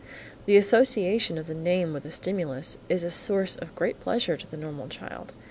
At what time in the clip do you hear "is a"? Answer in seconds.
2.89-3.11